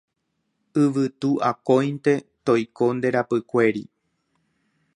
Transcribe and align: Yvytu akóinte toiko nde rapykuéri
Yvytu 0.83 1.29
akóinte 1.49 2.13
toiko 2.45 2.85
nde 2.95 3.07
rapykuéri 3.17 3.83